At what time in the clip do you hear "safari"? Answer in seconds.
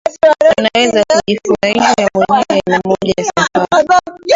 3.25-3.87